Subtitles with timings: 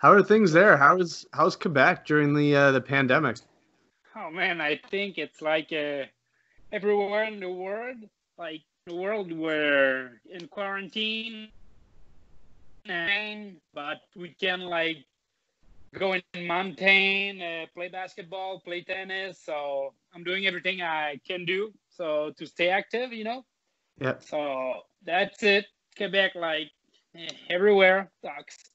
[0.00, 0.78] How are things there?
[0.78, 3.36] How is how's Quebec during the uh, the pandemic?
[4.16, 6.04] Oh man, I think it's like uh,
[6.72, 7.98] everywhere in the world,
[8.38, 11.48] like the world we're in quarantine,
[12.86, 15.04] and but we can like
[15.92, 19.38] go in mountain, uh, play basketball, play tennis.
[19.44, 23.44] So I'm doing everything I can do so to stay active, you know.
[24.00, 24.14] Yeah.
[24.20, 25.66] So that's it.
[25.94, 26.70] Quebec, like
[27.14, 28.69] eh, everywhere, sucks.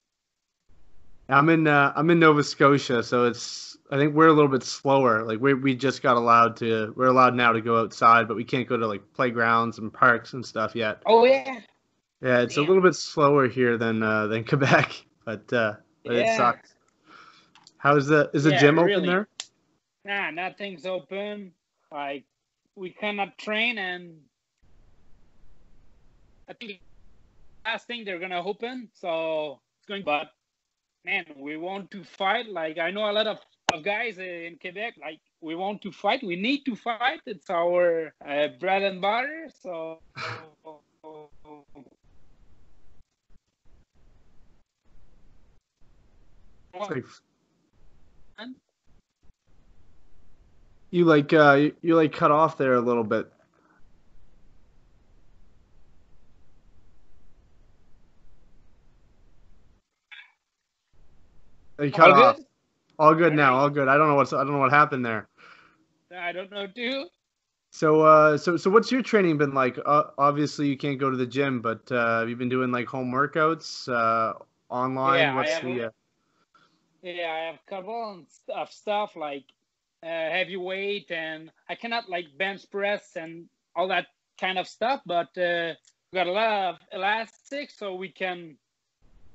[1.29, 4.63] I'm in uh, I'm in Nova Scotia, so it's I think we're a little bit
[4.63, 5.23] slower.
[5.23, 8.43] Like we we just got allowed to we're allowed now to go outside, but we
[8.43, 11.01] can't go to like playgrounds and parks and stuff yet.
[11.05, 11.61] Oh yeah.
[12.21, 12.65] Yeah, it's Damn.
[12.65, 16.73] a little bit slower here than uh, than Quebec, but uh, but it sucks.
[17.77, 19.07] How's the is the Yeah, gym open really.
[19.07, 19.27] there?
[20.05, 21.51] Nah, nothing's open.
[21.91, 22.25] Like
[22.75, 24.21] we cannot train, and
[26.49, 26.79] I think
[27.65, 28.89] last thing they're gonna open.
[28.93, 30.03] So it's going.
[30.03, 30.27] But
[31.05, 32.49] man, we want to fight.
[32.49, 33.37] Like I know a lot of,
[33.73, 34.95] of guys in Quebec.
[34.99, 36.23] Like we want to fight.
[36.23, 37.21] We need to fight.
[37.25, 39.49] It's our uh, bread and butter.
[39.61, 39.99] So.
[46.77, 47.05] Like-
[50.91, 53.31] you like uh you, you like cut off there a little bit.
[61.79, 62.35] You cut All off.
[62.37, 62.45] good?
[62.97, 63.55] All good now.
[63.55, 63.87] All good.
[63.87, 65.27] I don't know what's I don't know what happened there.
[66.15, 67.07] I don't know too.
[67.71, 69.77] So uh so so what's your training been like?
[69.85, 72.87] Uh, obviously you can't go to the gym, but uh have you been doing like
[72.87, 74.33] home workouts uh
[74.69, 75.19] online?
[75.19, 75.89] Yeah, I what's have the uh,
[77.01, 79.43] Yeah, I have a couple of stuff like
[80.01, 84.07] uh, heavy weight, and I cannot like bench press and all that
[84.39, 85.01] kind of stuff.
[85.05, 85.73] But uh,
[86.11, 88.57] we got a lot of elastic, so we can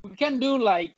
[0.02, 0.94] we can do like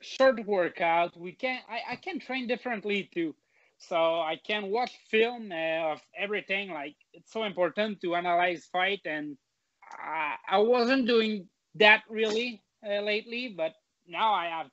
[0.00, 1.16] short workout.
[1.16, 3.34] We can I, I can train differently too.
[3.78, 6.70] So I can watch film uh, of everything.
[6.70, 9.36] Like it's so important to analyze fight, and
[9.82, 13.74] I, I wasn't doing that really uh, lately, but
[14.06, 14.66] now I have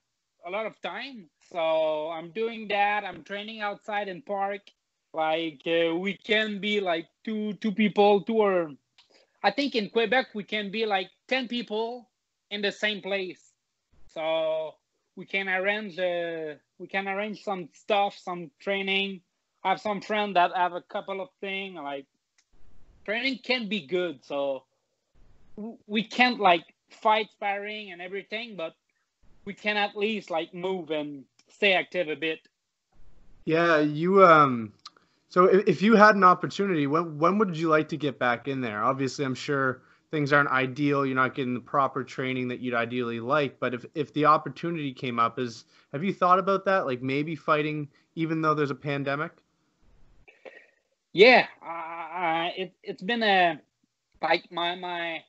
[0.46, 1.30] a lot of time.
[1.52, 3.04] So I'm doing that.
[3.06, 4.62] I'm training outside in park.
[5.14, 8.72] Like uh, we can be like two two people, two or
[9.44, 12.10] I think in Quebec we can be like ten people
[12.52, 13.54] in the same place.
[14.14, 14.76] So
[15.18, 19.20] we can arrange uh, we can arrange some stuff, some training.
[19.64, 22.06] I have some friends that have a couple of things like
[23.04, 24.24] training can be good.
[24.24, 24.64] So
[25.88, 28.76] we can't like fight sparring and everything, but
[29.44, 32.40] we can at least like move and stay active a bit.
[33.46, 34.72] Yeah, you um
[35.30, 38.48] so if, if you had an opportunity, when when would you like to get back
[38.48, 38.84] in there?
[38.84, 39.82] Obviously, I'm sure
[40.12, 41.06] things aren't ideal.
[41.06, 44.94] You're not getting the proper training that you'd ideally like, but if if the opportunity
[44.94, 46.86] came up is have you thought about that?
[46.86, 49.32] Like maybe fighting even though there's a pandemic?
[51.14, 53.60] Yeah, uh, it it's been a
[54.22, 55.24] like my my.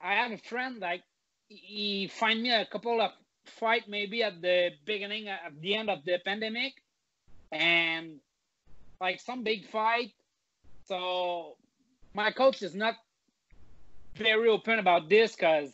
[0.00, 1.02] I have a friend like
[1.48, 3.10] he find me a couple of
[3.46, 6.74] fight maybe at the beginning at the end of the pandemic,
[7.52, 8.20] and
[9.00, 10.12] like some big fight.
[10.86, 11.56] So
[12.14, 12.94] my coach is not
[14.16, 15.70] very open about this because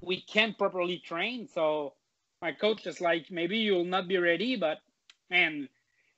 [0.00, 1.48] we can't properly train.
[1.48, 1.94] So
[2.40, 4.78] my coach is like, maybe you'll not be ready, but
[5.30, 5.68] man,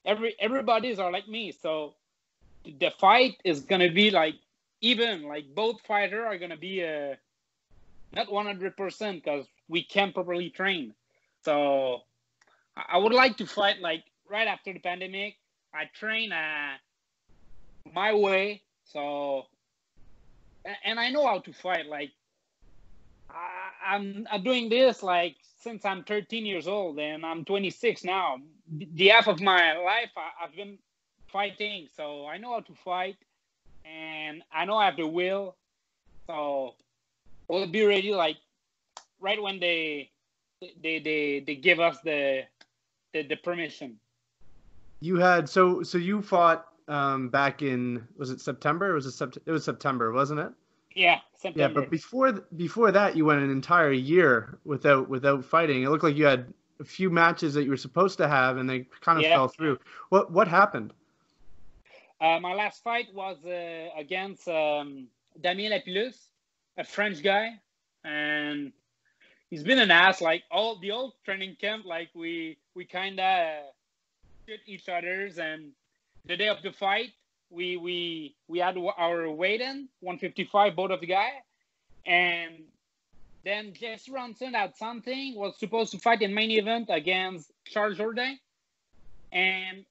[0.04, 1.52] every everybody's are like me.
[1.52, 1.94] So
[2.64, 4.34] the fight is gonna be like
[4.80, 7.14] even like both fighter are gonna be uh,
[8.12, 10.94] not 100 percent because we can't properly train.
[11.44, 12.00] So
[12.76, 15.36] I would like to fight like right after the pandemic.
[15.72, 16.76] I train uh,
[17.92, 19.46] my way, so
[20.84, 21.86] and I know how to fight.
[21.86, 22.12] Like
[23.30, 28.36] I, I'm I'm doing this like since I'm 13 years old, and I'm 26 now.
[28.68, 30.78] The- half of my life I, I've been
[31.28, 33.16] fighting, so I know how to fight,
[33.84, 35.56] and I know I have the will.
[36.28, 36.74] So
[37.48, 38.36] we'll be ready like
[39.20, 40.10] right when they
[40.82, 42.42] they they, they give us the,
[43.12, 43.98] the the permission.
[45.00, 48.92] You had so so you fought um back in was it September?
[48.94, 50.52] Was it sept- it was September, wasn't it?
[50.94, 51.20] Yeah,
[51.54, 55.82] Yeah, but before th- before that, you went an entire year without without fighting.
[55.82, 58.68] It looked like you had a few matches that you were supposed to have, and
[58.68, 59.34] they kind of Yeah.
[59.34, 59.78] fell through.
[60.08, 60.92] What what happened?
[62.18, 65.06] Uh, my last fight was uh, against um,
[65.42, 66.16] Damien Lapilus,
[66.78, 67.60] a French guy,
[68.04, 68.72] and
[69.50, 70.22] he's been an ass.
[70.22, 73.64] Like all the old training camp, like we we kind of
[74.46, 75.72] shoot each other's, and
[76.26, 77.12] the day of the fight,
[77.50, 81.30] we we we had our weight in 155, both of the guy,
[82.06, 82.64] and
[83.46, 88.34] then Jesse Ronson had something, was supposed to fight in main event against Charles Jourdain.
[89.30, 89.84] And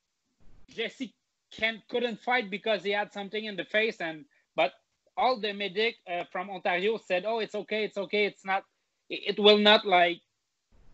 [0.70, 1.14] Jesse
[1.52, 4.02] can, couldn't fight because he had something in the face.
[4.02, 4.26] And
[4.58, 4.74] But
[5.16, 8.26] all the medic uh, from Ontario said, oh, it's okay, it's okay.
[8.26, 8.64] It's not,
[9.10, 10.20] it, it will not like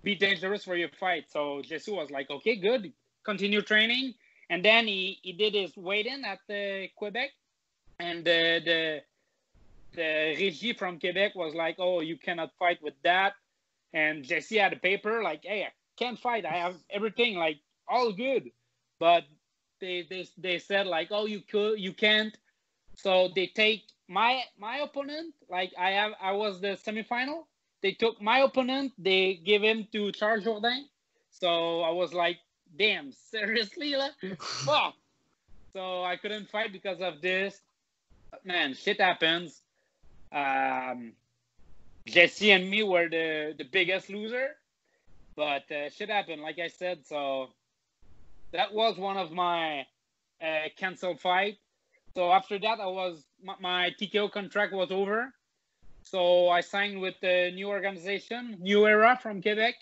[0.03, 1.31] be dangerous for your fight.
[1.31, 2.93] So Jesse was like, okay, good.
[3.25, 4.13] Continue training.
[4.51, 7.29] And then he, he did his weight in at the Quebec.
[7.99, 9.01] And the, the
[9.93, 13.33] the Régie from Quebec was like, "Oh, you cannot fight with that,"
[13.93, 16.45] and Jesse had a paper like, "Hey, I can't fight.
[16.45, 18.51] I have everything like all good,"
[18.99, 19.25] but
[19.79, 22.35] they they they said like, "Oh, you could, you can't."
[22.95, 25.33] So they take my my opponent.
[25.49, 27.43] Like I have, I was the semifinal.
[27.81, 28.93] They took my opponent.
[28.97, 30.83] They give him to Charles Jourdain.
[31.31, 32.37] So I was like,
[32.77, 33.95] "Damn, seriously,
[34.39, 34.95] fuck."
[35.73, 37.59] So I couldn't fight because of this.
[38.43, 39.61] Man, shit happens
[40.31, 41.13] um,
[42.05, 44.55] Jesse and me were the, the biggest loser,
[45.35, 47.05] but uh, shit happened, like I said.
[47.05, 47.49] So
[48.51, 49.85] that was one of my
[50.41, 51.57] uh, canceled fight.
[52.15, 55.33] So after that, I was my, my TKO contract was over.
[56.03, 59.75] So I signed with the new organization, New Era from Quebec.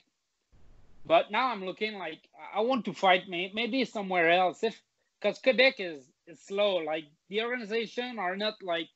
[1.05, 2.19] But now I'm looking like
[2.53, 4.79] I want to fight maybe somewhere else if
[5.19, 6.77] because Quebec is is slow.
[6.77, 8.89] Like the organization are not like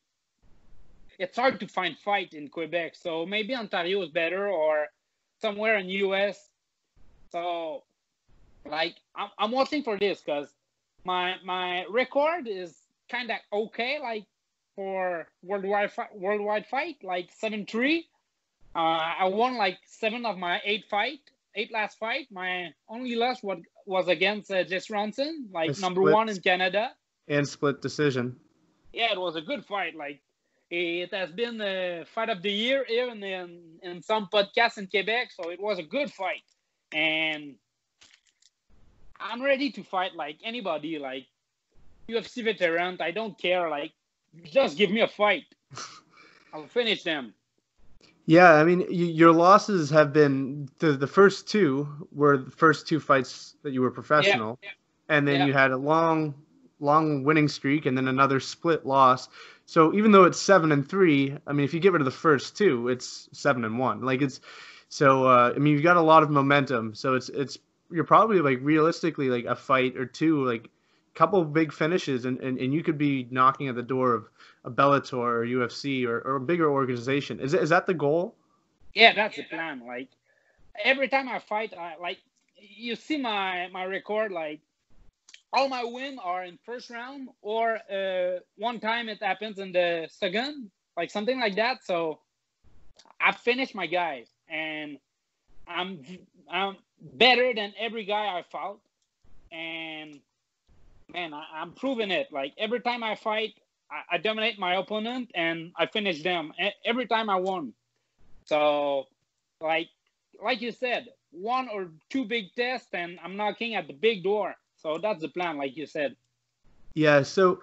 [1.19, 2.95] it's hard to find fight in Quebec.
[2.95, 4.87] So maybe Ontario is better or
[5.41, 6.49] somewhere in US.
[7.31, 7.83] So
[8.65, 10.49] like I'm, I'm watching for this because
[11.05, 12.75] my my record is
[13.09, 14.25] kind of okay like
[14.75, 18.07] for worldwide worldwide fight like seven three.
[18.75, 21.19] Uh, I won like seven of my eight fight,
[21.55, 22.27] eight last fight.
[22.31, 26.91] My only loss was was against uh, Jess Ronson, like number one in Canada.
[27.27, 28.37] And split decision.
[28.91, 29.95] Yeah, it was a good fight.
[29.95, 30.21] Like
[30.69, 34.87] it has been a fight of the year here in, in, in some podcasts in
[34.87, 36.43] Quebec, so it was a good fight.
[36.91, 37.55] And
[39.19, 41.27] I'm ready to fight like anybody, like
[42.09, 42.97] UFC veteran.
[42.99, 43.69] I don't care.
[43.69, 43.93] Like,
[44.45, 45.45] just give me a fight.
[46.53, 47.33] I'll finish them.
[48.25, 52.99] Yeah, I mean, your losses have been the the first two were the first two
[52.99, 55.17] fights that you were professional, yeah, yeah.
[55.17, 55.45] and then yeah.
[55.47, 56.33] you had a long,
[56.79, 59.27] long winning streak, and then another split loss.
[59.65, 62.11] So even though it's seven and three, I mean, if you get rid of the
[62.11, 64.01] first two, it's seven and one.
[64.01, 64.39] Like it's
[64.87, 65.25] so.
[65.25, 66.95] Uh, I mean, you've got a lot of momentum.
[66.95, 67.57] So it's it's
[67.91, 70.69] you're probably like realistically like a fight or two, like
[71.13, 74.27] couple of big finishes, and, and, and you could be knocking at the door of
[74.65, 77.39] a Bellator or UFC or, or a bigger organization.
[77.39, 78.35] Is is that the goal?
[78.93, 79.83] Yeah, that's the plan.
[79.85, 80.09] Like
[80.83, 82.19] every time I fight, I like
[82.57, 84.59] you see my my record like
[85.51, 90.07] all my win are in first round or uh, one time it happens in the
[90.09, 91.85] second, like something like that.
[91.85, 92.19] So
[93.21, 94.97] I finished my guys and
[95.67, 96.03] I'm
[96.49, 98.79] I'm better than every guy I fought,
[99.51, 100.19] and
[101.11, 102.27] man, I, am proving it.
[102.31, 103.53] Like every time I fight,
[103.91, 106.51] I, I, dominate my opponent and I finish them.
[106.85, 107.73] Every time I won.
[108.45, 109.07] So,
[109.61, 109.89] like
[110.43, 114.55] like you said, one or two big tests, and I'm knocking at the big door.
[114.75, 116.15] So that's the plan, like you said.
[116.93, 117.23] Yeah.
[117.23, 117.61] So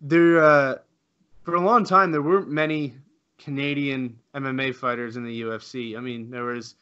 [0.00, 0.74] there, uh,
[1.44, 2.94] for a long time, there weren't many
[3.38, 5.96] Canadian MMA fighters in the UFC.
[5.96, 6.74] I mean, there was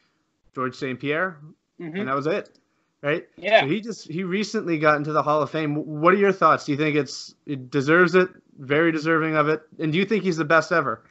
[0.55, 0.99] George St.
[0.99, 1.38] Pierre,
[1.81, 1.96] mm-hmm.
[1.96, 2.59] and that was it,
[3.02, 3.28] right?
[3.37, 3.61] Yeah.
[3.61, 5.75] So he just he recently got into the Hall of Fame.
[5.75, 6.64] What are your thoughts?
[6.64, 8.28] Do you think it's it deserves it?
[8.59, 9.62] Very deserving of it.
[9.78, 11.02] And do you think he's the best ever?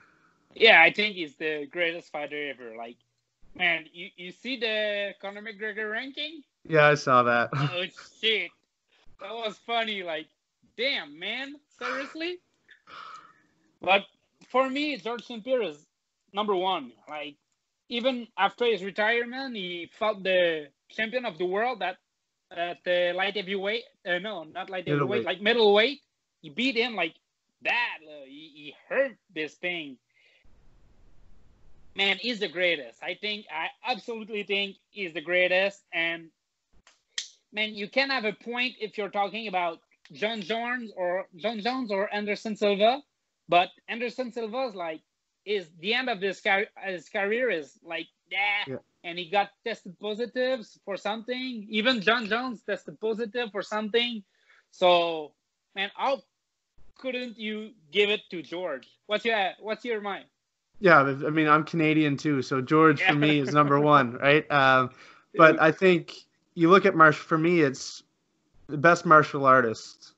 [0.54, 2.76] Yeah, I think he's the greatest fighter ever.
[2.76, 2.98] Like,
[3.56, 6.42] man, you, you see the Conor McGregor ranking?
[6.68, 7.50] Yeah, I saw that.
[7.54, 7.84] oh
[8.22, 8.50] shit,
[9.22, 10.04] that was funny.
[10.04, 10.28] Like,
[10.76, 12.40] damn, man, seriously.
[13.82, 14.04] But
[14.50, 15.44] for me, George St.
[15.44, 15.86] Pierre is
[16.34, 16.92] number one.
[17.08, 17.36] Like,
[17.90, 21.98] even after his retirement, he fought the champion of the world that
[22.52, 23.84] at the light heavyweight.
[24.06, 26.02] Uh, no, not light heavyweight, like middleweight.
[26.42, 27.16] He beat him like
[27.64, 27.98] that.
[28.04, 29.98] Uh, he, he hurt this thing.
[31.96, 33.02] Man, he's the greatest.
[33.02, 35.84] I think I absolutely think he's the greatest.
[35.92, 36.30] And
[37.52, 39.80] man, you can have a point if you're talking about
[40.14, 43.02] Jon Jones or Jon Jones or Anderson Silva,
[43.50, 45.02] but Anderson Silva is like
[45.44, 49.98] is the end of his, car- his career is like yeah, and he got tested
[50.00, 51.66] positive for something.
[51.70, 54.22] Even Jon Jones tested positive for something.
[54.72, 55.32] So
[55.76, 56.22] man, how
[56.98, 58.88] couldn't you give it to George?
[59.08, 60.26] What's your what's your mind?
[60.80, 63.14] Yeah, I mean I'm Canadian too, so George yeah.
[63.14, 64.46] for me is number one, right?
[64.52, 64.92] Um,
[65.36, 66.14] but I think
[66.58, 68.02] you look at martial for me it's
[68.66, 70.14] the best martial artist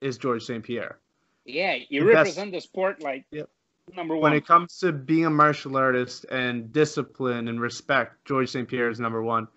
[0.00, 0.98] is george st pierre
[1.44, 3.50] yeah you represent best, the sport like yep
[3.94, 4.22] number one.
[4.22, 8.68] When it comes to being a martial artist and discipline and respect, George St.
[8.68, 9.48] Pierre is number one.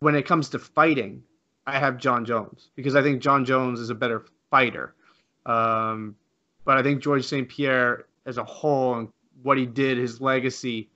[0.00, 1.22] When it comes to fighting,
[1.66, 4.94] I have Jon Jones because I think Jon Jones is a better fighter.
[5.46, 6.16] Um,
[6.64, 7.48] but I think George St.
[7.48, 9.08] Pierre as a whole and
[9.42, 10.88] what he did, his legacy,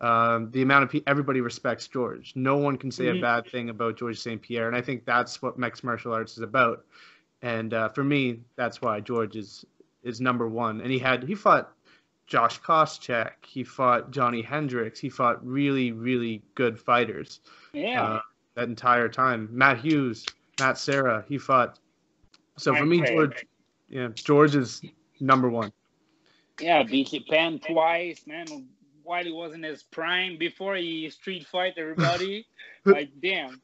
[0.00, 2.32] um, the amount of people, everybody respects George.
[2.34, 3.18] No one can say mm-hmm.
[3.18, 4.40] a bad thing about George St.
[4.40, 4.66] Pierre.
[4.66, 6.84] And I think that's what mixed martial arts is about.
[7.40, 9.64] And uh, for me, that's why George is
[10.02, 10.80] is number one.
[10.80, 11.72] And he had he fought
[12.26, 17.40] Josh Koscheck, he fought Johnny Hendricks, he fought really really good fighters.
[17.72, 18.02] Yeah.
[18.02, 18.20] Uh,
[18.54, 20.26] that entire time, Matt Hughes,
[20.60, 21.78] Matt Serra, he fought.
[22.58, 23.46] So for me, George,
[23.88, 24.82] yeah, George is
[25.20, 25.72] number one.
[26.60, 28.46] Yeah, beat Penn twice, man.
[29.02, 32.46] While he was in his prime, before he street fight everybody,
[32.84, 33.60] like damn.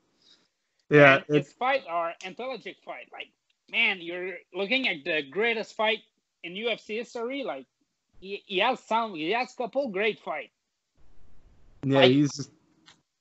[0.88, 3.09] Yeah, his fight are intelligent fight.
[3.12, 3.28] Like
[3.71, 5.99] man, you're looking at the greatest fight
[6.42, 7.42] in UFC history.
[7.45, 7.66] Like
[8.21, 10.50] he, he has some, he has a couple great fight.
[11.85, 12.50] Yeah, like, he's.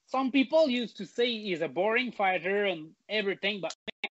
[0.09, 4.12] Some people used to say he's a boring fighter and everything, but man,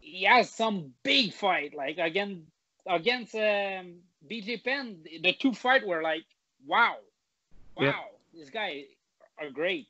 [0.00, 1.74] he has some big fight.
[1.74, 2.46] Like again
[2.86, 3.96] against um,
[4.30, 6.24] BJ Penn, the two fight were like,
[6.66, 6.96] wow,
[7.76, 7.94] wow, yeah.
[8.32, 8.84] this guy
[9.38, 9.86] are great.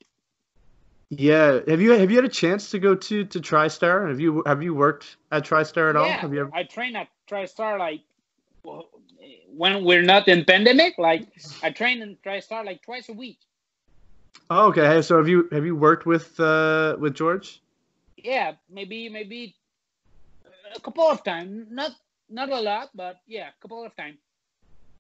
[1.11, 4.09] Yeah, have you have you had a chance to go to to TriStar?
[4.09, 6.09] Have you have you worked at TriStar at yeah, all?
[6.09, 6.50] Have you ever...
[6.53, 8.00] I train at TriStar like
[9.57, 10.99] when we're not in pandemic.
[10.99, 11.28] Like
[11.62, 13.38] I train in TriStar like twice a week.
[14.50, 15.02] Oh, okay.
[15.02, 17.61] So have you have you worked with uh with George?
[18.16, 19.54] Yeah, maybe maybe
[20.75, 21.66] a couple of times.
[21.71, 21.93] Not
[22.31, 24.19] not a lot, but yeah, a couple of times.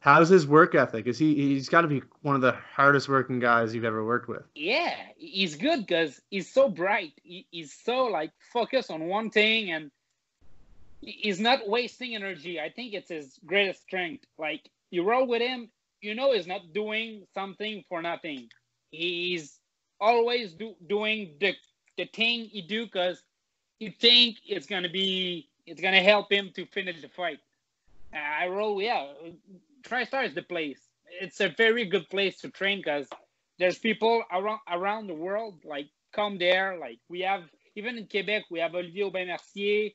[0.00, 1.06] How's his work ethic?
[1.06, 4.28] Is he he's got to be one of the hardest working guys you've ever worked
[4.28, 4.42] with?
[4.54, 7.12] Yeah, he's good because he's so bright.
[7.22, 9.90] He, he's so like focused on one thing and
[11.06, 12.60] he's not wasting energy.
[12.60, 14.24] I think it's his greatest strength.
[14.38, 15.70] Like you roll with him,
[16.00, 18.48] you know he's not doing something for nothing.
[18.90, 19.58] He's
[20.00, 21.54] always do, doing the
[21.96, 23.22] the thing he do because
[23.78, 27.38] he think it's gonna be it's gonna help him to finish the fight.
[28.12, 29.08] I roll, yeah.
[29.82, 30.80] TriStar is the place.
[31.20, 33.08] It's a very good place to train because
[33.58, 36.78] there's people around around the world like come there.
[36.78, 37.42] Like we have
[37.76, 39.90] even in Quebec, we have Olivier Aubin Mercier,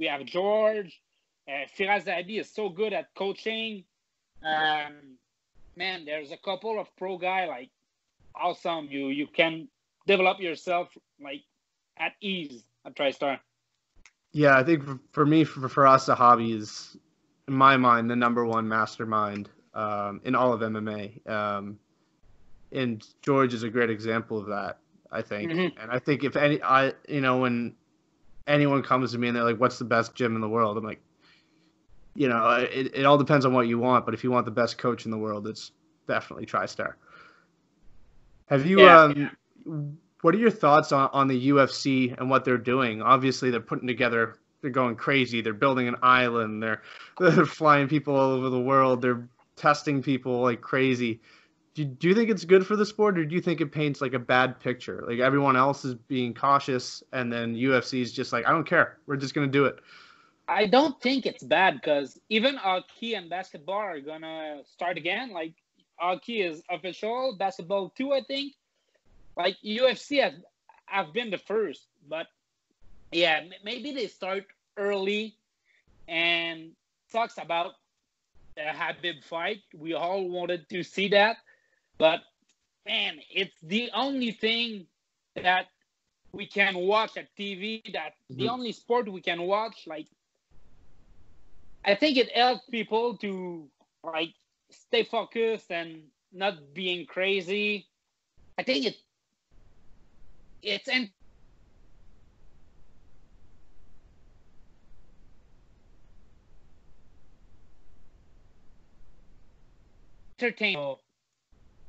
[0.00, 1.00] we have George.
[1.46, 3.84] Uh, Firas Zahabi is so good at coaching.
[4.42, 5.18] Um,
[5.76, 7.70] man, there's a couple of pro guy like
[8.34, 8.88] awesome.
[8.90, 9.68] You you can
[10.06, 10.88] develop yourself
[11.22, 11.42] like
[11.98, 13.38] at ease at TriStar.
[14.32, 16.96] Yeah, I think for, for me, for, for Firas Zahabi is,
[17.48, 21.28] in my mind, the number one mastermind um, in all of MMA.
[21.28, 21.80] Um,
[22.70, 24.78] and George is a great example of that,
[25.10, 25.50] I think.
[25.50, 25.80] Mm-hmm.
[25.80, 27.74] And I think if any, I, you know, when
[28.50, 30.84] anyone comes to me and they're like, "What's the best gym in the world?" I'm
[30.84, 31.00] like,
[32.14, 34.04] you know, it, it all depends on what you want.
[34.04, 35.72] But if you want the best coach in the world, it's
[36.06, 36.94] definitely TriStar.
[38.46, 38.80] Have you?
[38.80, 39.30] Yeah, um, yeah
[40.22, 43.02] what are your thoughts on, on the UFC and what they're doing?
[43.02, 45.40] Obviously, they're putting together, they're going crazy.
[45.40, 46.62] They're building an island.
[46.62, 46.82] They're
[47.18, 49.02] they're flying people all over the world.
[49.02, 51.20] They're testing people like crazy.
[51.74, 54.00] Do, do you think it's good for the sport, or do you think it paints
[54.00, 55.04] like a bad picture?
[55.06, 58.98] Like everyone else is being cautious, and then UFC is just like, I don't care.
[59.06, 59.78] We're just gonna do it.
[60.48, 65.30] I don't think it's bad because even hockey and basketball are gonna start again.
[65.30, 65.54] Like
[65.96, 68.54] hockey is official, basketball too, I think
[69.36, 70.34] like UFC has
[70.86, 72.26] have been the first, but
[73.12, 74.44] yeah, maybe they start
[74.76, 75.36] early
[76.08, 76.72] and
[77.12, 77.74] talks about
[78.56, 79.62] the Khabib fight.
[79.76, 81.36] We all wanted to see that,
[82.00, 82.22] but
[82.86, 84.86] man, it's the only thing
[85.36, 85.66] that
[86.32, 87.82] we can watch at TV.
[87.92, 88.38] That mm-hmm.
[88.40, 89.86] the only sport we can watch.
[89.86, 90.06] Like,
[91.84, 93.68] I think it helps people to
[94.02, 94.32] like
[94.70, 96.02] stay focused and
[96.32, 97.86] not being crazy.
[98.58, 98.96] I think it
[100.62, 100.88] it's
[110.38, 110.96] entertaining.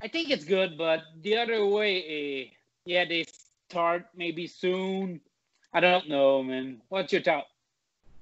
[0.03, 2.55] I think it's good, but the other way, uh,
[2.86, 3.25] yeah, they
[3.70, 5.22] start maybe soon.
[5.74, 6.81] I don't know, man.
[6.89, 7.46] What's your thought?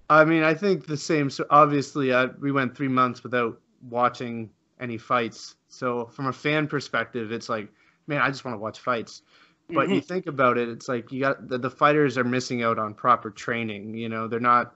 [0.09, 1.29] I mean, I think the same.
[1.29, 3.59] So obviously, uh, we went three months without
[3.89, 5.55] watching any fights.
[5.69, 7.69] So from a fan perspective, it's like,
[8.07, 9.21] man, I just want to watch fights.
[9.69, 9.93] But mm-hmm.
[9.93, 12.95] you think about it, it's like you got the, the fighters are missing out on
[12.95, 13.95] proper training.
[13.95, 14.75] You know, they're not.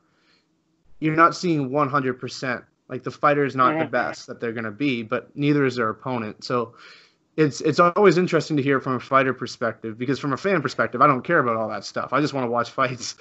[0.99, 2.63] You're not seeing 100%.
[2.93, 5.77] Like the fighter is not the best that they're going to be, but neither is
[5.77, 6.43] their opponent.
[6.43, 6.75] So
[7.35, 11.01] it's it's always interesting to hear from a fighter perspective because from a fan perspective,
[11.01, 12.13] I don't care about all that stuff.
[12.13, 13.15] I just want to watch fights.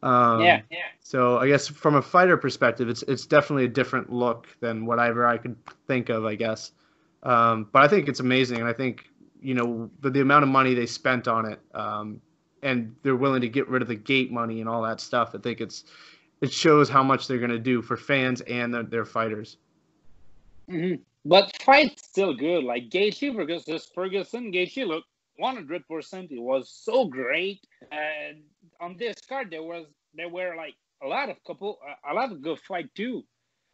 [0.00, 0.78] Um, yeah, yeah.
[1.00, 5.26] So I guess from a fighter perspective, it's it's definitely a different look than whatever
[5.26, 5.56] I could
[5.88, 6.24] think of.
[6.24, 6.70] I guess,
[7.24, 10.50] um, but I think it's amazing, and I think you know the, the amount of
[10.50, 12.20] money they spent on it, um,
[12.62, 15.32] and they're willing to get rid of the gate money and all that stuff.
[15.34, 15.82] I think it's
[16.40, 19.56] it shows how much they're going to do for fans and their, their fighters.
[20.70, 21.02] Mm-hmm.
[21.24, 22.64] But fight's still good.
[22.64, 25.08] Like Gaethje versus Ferguson, Gaethje looked
[25.42, 26.30] 100%.
[26.30, 27.66] It was so great.
[27.90, 28.42] And
[28.80, 31.78] on this card, there was there were like a lot of couple,
[32.08, 33.24] a lot of good fight too.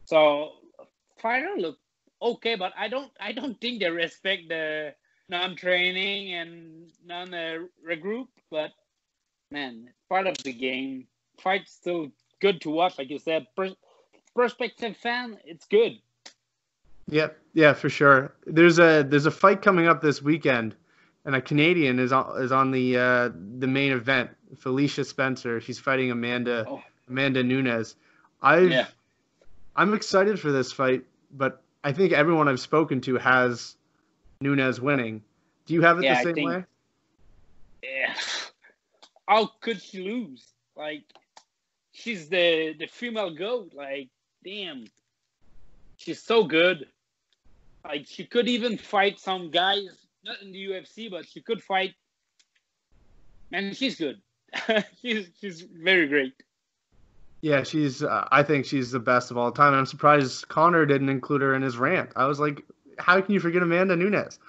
[0.05, 0.53] So
[1.19, 1.79] fighter looked
[2.21, 4.93] okay, but I don't I don't think they respect the
[5.29, 8.27] non-training and non-regroup.
[8.49, 8.71] But
[9.51, 11.07] man, part of the game.
[11.39, 12.11] Fight still
[12.43, 13.47] good to watch, like you said.
[13.55, 13.73] Per-
[14.35, 15.97] perspective fan, it's good.
[17.07, 18.35] Yep, yeah, for sure.
[18.45, 20.75] There's a there's a fight coming up this weekend,
[21.25, 24.29] and a Canadian is on is on the uh, the main event.
[24.57, 25.59] Felicia Spencer.
[25.61, 26.83] She's fighting Amanda oh.
[27.09, 27.95] Amanda Nunes.
[28.41, 28.87] I yeah.
[29.75, 33.75] I'm excited for this fight, but I think everyone I've spoken to has
[34.41, 35.23] Nunes winning.
[35.65, 36.65] Do you have it yeah, the same think, way?
[37.81, 38.13] Yeah.
[39.27, 40.45] How could she lose?
[40.75, 41.03] Like,
[41.93, 43.71] she's the the female goat.
[43.73, 44.09] Like,
[44.43, 44.85] damn,
[45.97, 46.87] she's so good.
[47.85, 49.87] Like she could even fight some guys,
[50.23, 51.93] not in the UFC, but she could fight.
[53.51, 54.21] And she's good.
[55.01, 56.33] she's she's very great.
[57.41, 58.03] Yeah, she's.
[58.03, 59.73] Uh, I think she's the best of all time.
[59.73, 62.11] I'm surprised Conor didn't include her in his rant.
[62.15, 62.63] I was like,
[62.97, 64.39] how can you forget Amanda Nunes?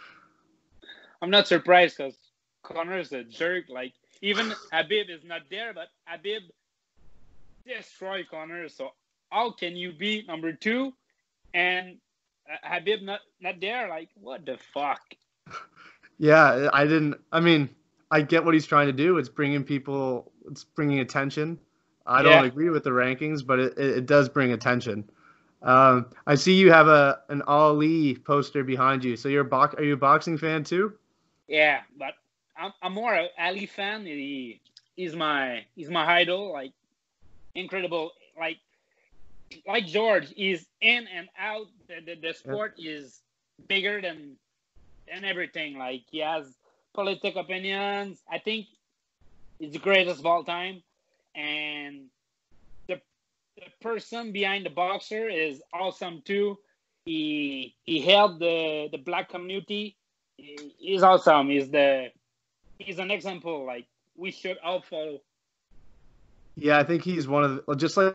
[1.21, 2.17] I'm not surprised because
[2.63, 3.65] Conor is a jerk.
[3.69, 6.43] Like even Khabib is not there, but Khabib
[7.67, 8.69] destroy Conor.
[8.69, 8.91] So
[9.31, 10.93] how can you be number two
[11.53, 11.99] and
[12.65, 13.89] Khabib not not there.
[13.89, 15.01] Like, what the fuck?
[16.17, 17.17] Yeah, I didn't.
[17.33, 17.69] I mean,
[18.13, 19.19] I get what he's trying to do.
[19.19, 20.31] It's bringing people.
[20.49, 21.59] It's bringing attention.
[22.07, 25.11] I don't agree with the rankings, but it, it, it does bring attention.
[25.63, 29.17] Um, I see you have a an Ali poster behind you.
[29.17, 29.75] So you're a box.
[29.75, 30.93] Are you a boxing fan too?
[31.49, 32.15] Yeah, but
[32.57, 34.07] I'm, I'm more an Ali fan.
[34.07, 34.61] He,
[34.95, 36.53] he's my he's my idol.
[36.53, 36.71] Like
[37.55, 38.13] incredible.
[38.39, 38.59] Like
[39.67, 41.67] like George is in and out.
[41.89, 42.93] The, the, the sport yeah.
[42.93, 43.21] is
[43.69, 44.37] bigger than
[45.13, 45.79] than everything.
[45.79, 46.47] Like he has
[46.95, 48.23] political opinions.
[48.31, 48.67] I think
[49.59, 50.83] he's the greatest of all time,
[51.35, 52.07] and
[52.89, 53.01] the
[53.57, 56.59] the person behind the boxer is awesome too.
[57.05, 59.97] He he helped the the black community.
[60.37, 61.49] He, he's awesome.
[61.49, 62.11] He's the
[62.79, 63.65] he's an example.
[63.67, 63.87] Like
[64.17, 65.21] we should all follow.
[66.57, 68.15] Yeah, I think he's one of the, just like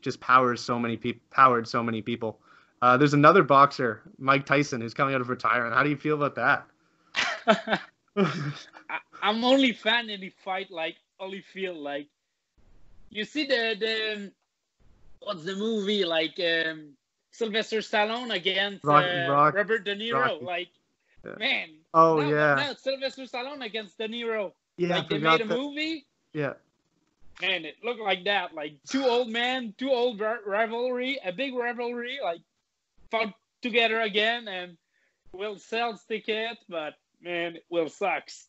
[0.00, 2.38] just powers so many people powered so many people.
[2.80, 5.74] Uh, there's another boxer, Mike Tyson, who's coming out of retirement.
[5.74, 7.80] How do you feel about that?
[9.22, 12.06] I'm only fan in the fight like only feel Like
[13.10, 14.32] you see the the
[15.20, 16.90] what's the movie like um,
[17.32, 20.20] Sylvester Stallone against Rock, uh, Robert De Niro.
[20.20, 20.44] Rocky.
[20.44, 20.68] Like
[21.24, 21.34] yeah.
[21.38, 21.68] man.
[21.94, 22.54] Oh no, yeah.
[22.54, 24.52] No, Sylvester Stallone against De Niro.
[24.76, 25.56] Yeah, like they made a that.
[25.56, 26.06] movie.
[26.32, 26.54] Yeah
[27.42, 32.18] and it looked like that, like two old men, two old rivalry, a big rivalry,
[32.22, 32.40] like
[33.10, 34.76] fought together again, and
[35.32, 38.48] Will sells tickets, but man, it Will sucks.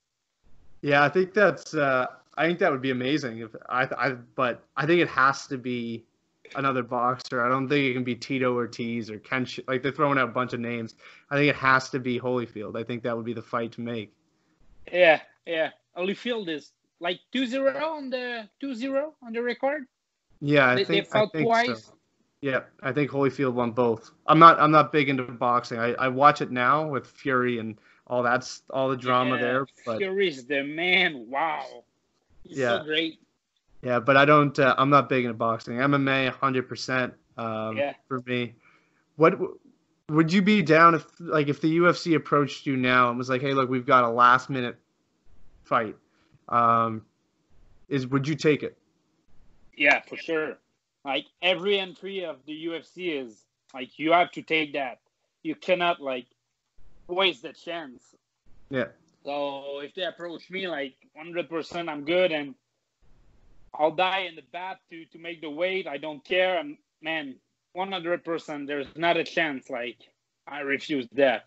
[0.82, 1.74] Yeah, I think that's.
[1.74, 4.12] Uh, I think that would be amazing if I, I.
[4.36, 6.06] But I think it has to be
[6.56, 7.42] another boxer.
[7.42, 9.48] I don't think it can be Tito Ortiz or Ken.
[9.68, 10.96] Like they're throwing out a bunch of names.
[11.30, 12.78] I think it has to be Holyfield.
[12.78, 14.14] I think that would be the fight to make.
[14.92, 15.72] Yeah, yeah.
[15.98, 19.86] Holyfield is like 2-0 on the 2-0 on the record.
[20.42, 21.86] Yeah, I they, think, they fought I think twice.
[21.86, 21.94] So.
[22.42, 24.12] Yeah, I think Holyfield won both.
[24.28, 25.78] I'm not I'm not big into boxing.
[25.78, 29.66] I, I watch it now with Fury and all that's all the drama yeah, there.
[29.86, 31.26] But Fury's the man.
[31.30, 31.84] Wow,
[32.44, 32.80] he's yeah.
[32.80, 33.20] so great.
[33.82, 34.58] Yeah, but I don't.
[34.58, 35.76] Uh, I'm not big into boxing.
[35.76, 37.94] MMA, 100 um, percent yeah.
[38.08, 38.54] for me.
[39.16, 39.40] What
[40.10, 43.42] would you be down if like if the UFC approached you now and was like,
[43.42, 44.78] hey, look, we've got a last minute
[45.64, 45.96] fight
[46.50, 47.04] um,
[47.88, 48.78] is would you take it?
[49.78, 50.58] Yeah, for sure.
[51.06, 55.00] Like every entry of the UFC is like you have to take that.
[55.44, 56.26] You cannot like
[57.08, 58.04] waste the chance.
[58.70, 58.88] Yeah.
[59.24, 62.56] So if they approach me like 100%, I'm good and
[63.74, 65.88] I'll die in the bath to to make the weight.
[65.88, 66.60] I don't care.
[66.60, 67.36] And man,
[67.76, 69.70] 100%, there's not a chance.
[69.70, 69.98] Like
[70.48, 71.46] I refuse that.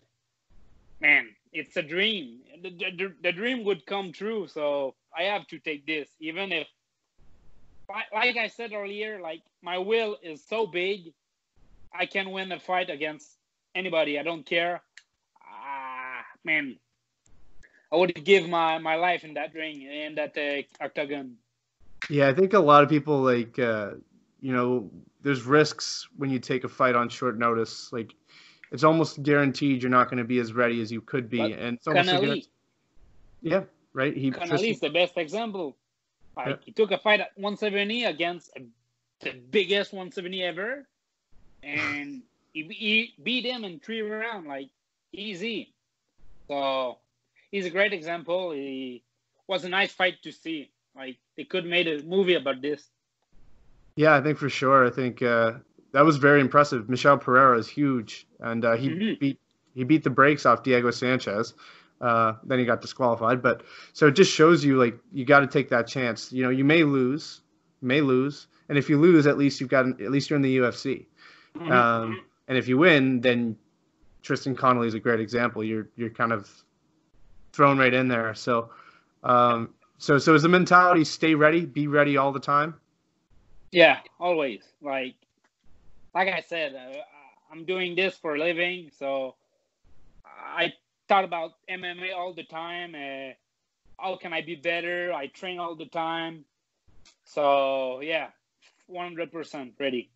[0.99, 2.39] Man, it's a dream.
[2.61, 4.47] The, the, the dream would come true.
[4.47, 6.67] So I have to take this, even if,
[8.13, 11.13] like I said earlier, like my will is so big.
[11.93, 13.37] I can win a fight against
[13.75, 14.17] anybody.
[14.17, 14.81] I don't care.
[15.45, 16.77] Ah, man,
[17.91, 21.35] I would give my my life in that ring in that uh, octagon.
[22.09, 23.91] Yeah, I think a lot of people like uh,
[24.41, 24.89] you know,
[25.21, 27.91] there's risks when you take a fight on short notice.
[27.93, 28.13] Like
[28.71, 31.51] it's almost guaranteed you're not going to be as ready as you could be, But
[31.59, 32.49] and it's almost guarantee-
[33.41, 33.63] yeah,
[33.93, 34.15] right.
[34.15, 35.77] He is the best example.
[36.35, 36.55] Like Yeah.
[36.65, 38.63] he took a fight at 170 against a,
[39.21, 40.87] the biggest 170 ever,
[41.61, 44.69] and he, he beat him in three rounds, like
[45.11, 45.73] easy.
[46.47, 46.97] So
[47.51, 48.51] he's a great example.
[48.51, 49.03] He
[49.47, 50.71] was a nice fight to see.
[50.95, 52.89] Like they could made a movie about this.
[53.95, 54.85] Yeah, I think for sure.
[54.85, 55.53] I think uh,
[55.91, 56.89] that was very impressive.
[56.89, 59.19] Michel Pereira is huge, and uh, he Mhm.
[59.19, 59.39] beat
[59.75, 61.53] he beat the brakes off Diego Sanchez.
[61.99, 65.47] Uh, then he got disqualified, but so it just shows you like you got to
[65.47, 66.31] take that chance.
[66.31, 67.41] You know, you may lose,
[67.81, 70.57] may lose, and if you lose, at least you've got at least you're in the
[70.57, 71.05] UFC.
[71.55, 71.71] Mm-hmm.
[71.71, 73.55] Um, and if you win, then
[74.21, 75.63] Tristan Connelly is a great example.
[75.63, 76.49] You're you're kind of
[77.51, 78.33] thrown right in there.
[78.33, 78.69] So,
[79.23, 82.75] um, so so is the mentality stay ready, be ready all the time?
[83.71, 84.61] Yeah, always.
[84.81, 85.15] Like,
[86.13, 87.01] like I said, uh,
[87.51, 89.35] I'm doing this for a living, so
[90.25, 90.73] I
[91.07, 92.95] thought about MMA all the time.
[92.95, 93.33] Uh,
[93.99, 95.13] how can I be better?
[95.13, 96.45] I train all the time.
[97.25, 98.27] So yeah,
[98.91, 100.09] 100% ready.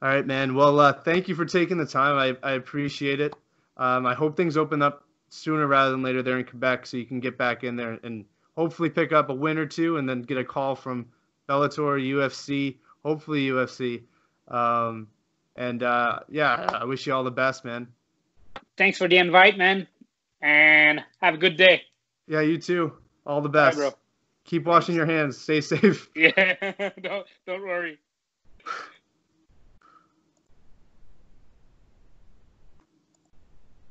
[0.00, 0.54] All right, man.
[0.54, 2.16] Well, uh, thank you for taking the time.
[2.16, 3.34] I, I appreciate it.
[3.76, 7.06] Um, I hope things open up sooner rather than later there in Quebec so you
[7.06, 8.24] can get back in there and
[8.56, 11.06] hopefully pick up a win or two and then get a call from
[11.48, 14.02] Bellator, UFC, hopefully UFC.
[14.48, 15.08] Um,
[15.56, 17.88] and uh, yeah, I wish you all the best, man.
[18.76, 19.86] Thanks for the invite, man,
[20.40, 21.82] and have a good day.
[22.26, 22.92] Yeah, you too.
[23.26, 23.78] All the Bye, best.
[23.78, 23.90] bro.
[24.44, 25.38] Keep washing your hands.
[25.38, 26.08] Stay safe.
[26.16, 27.98] Yeah, don't don't worry.